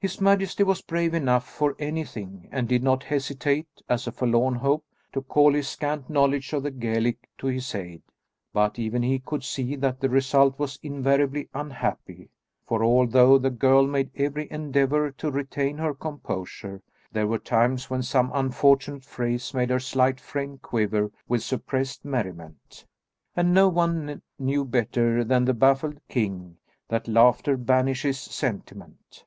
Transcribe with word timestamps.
His 0.00 0.20
majesty 0.20 0.64
was 0.64 0.82
brave 0.82 1.14
enough 1.14 1.46
for 1.48 1.76
anything 1.78 2.48
and 2.50 2.66
did 2.66 2.82
not 2.82 3.04
hesitate, 3.04 3.68
as 3.88 4.08
a 4.08 4.10
forlorn 4.10 4.56
hope, 4.56 4.84
to 5.12 5.22
call 5.22 5.52
his 5.54 5.68
scant 5.68 6.10
knowledge 6.10 6.52
of 6.52 6.64
the 6.64 6.72
Gaelic 6.72 7.28
to 7.38 7.46
his 7.46 7.72
aid, 7.72 8.02
but 8.52 8.76
even 8.76 9.04
he 9.04 9.20
could 9.20 9.44
see 9.44 9.76
that 9.76 10.00
the 10.00 10.08
result 10.08 10.58
was 10.58 10.80
invariably 10.82 11.48
unhappy, 11.54 12.28
for 12.66 12.82
although 12.82 13.38
the 13.38 13.50
girl 13.52 13.86
made 13.86 14.10
every 14.16 14.50
endeavour 14.50 15.12
to 15.12 15.30
retain 15.30 15.78
her 15.78 15.94
composure, 15.94 16.82
there 17.12 17.28
were 17.28 17.38
times 17.38 17.88
when 17.88 18.02
some 18.02 18.32
unfortunate 18.34 19.04
phrase 19.04 19.54
made 19.54 19.70
her 19.70 19.78
slight 19.78 20.18
frame 20.18 20.58
quiver 20.58 21.12
with 21.28 21.40
suppressed 21.44 22.04
merriment, 22.04 22.84
and 23.36 23.54
no 23.54 23.68
one 23.68 24.20
knew 24.40 24.64
better 24.64 25.22
than 25.22 25.44
the 25.44 25.54
baffled 25.54 26.00
king, 26.08 26.56
that 26.88 27.06
laughter 27.06 27.56
banishes 27.56 28.18
sentiment. 28.18 29.24